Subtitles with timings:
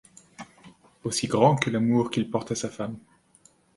[1.03, 2.97] Aussi grand que l'amour qu'il porte à sa femme.